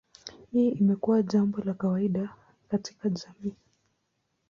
Hii 0.51 0.69
imekuwa 0.69 1.23
jambo 1.23 1.57
la 1.61 1.73
kawaida 1.73 2.29
katika 2.69 3.09
jamii. 3.09 3.55